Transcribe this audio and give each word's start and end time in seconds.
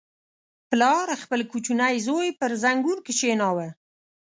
•پلار 0.69 1.07
خپل 1.23 1.39
کوچنی 1.51 1.95
زوی 2.07 2.29
پر 2.39 2.51
زنګون 2.63 2.97
کښېناوه. 3.05 3.67